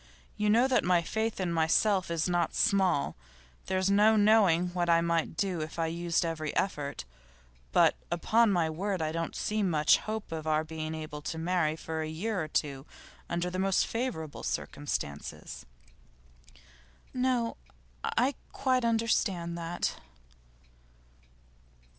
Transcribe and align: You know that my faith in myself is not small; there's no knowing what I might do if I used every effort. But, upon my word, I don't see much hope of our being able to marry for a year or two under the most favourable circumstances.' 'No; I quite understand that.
You 0.35 0.49
know 0.49 0.67
that 0.67 0.83
my 0.83 1.03
faith 1.03 1.39
in 1.39 1.53
myself 1.53 2.09
is 2.09 2.27
not 2.27 2.55
small; 2.55 3.15
there's 3.67 3.91
no 3.91 4.15
knowing 4.15 4.69
what 4.69 4.89
I 4.89 4.99
might 4.99 5.37
do 5.37 5.61
if 5.61 5.77
I 5.77 5.85
used 5.85 6.25
every 6.25 6.57
effort. 6.57 7.05
But, 7.71 7.97
upon 8.09 8.51
my 8.51 8.67
word, 8.67 8.99
I 8.99 9.11
don't 9.11 9.35
see 9.35 9.61
much 9.61 9.97
hope 9.99 10.31
of 10.31 10.47
our 10.47 10.63
being 10.63 10.95
able 10.95 11.21
to 11.21 11.37
marry 11.37 11.75
for 11.75 12.01
a 12.01 12.07
year 12.09 12.43
or 12.43 12.47
two 12.47 12.87
under 13.29 13.51
the 13.51 13.59
most 13.59 13.85
favourable 13.85 14.41
circumstances.' 14.41 15.67
'No; 17.13 17.57
I 18.03 18.33
quite 18.53 18.83
understand 18.83 19.55
that. 19.59 19.99